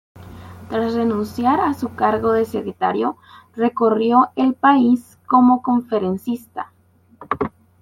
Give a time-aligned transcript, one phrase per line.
[0.69, 3.17] Tras renunciar a su cargo de Secretario
[3.55, 6.71] recorrió el país como conferencista.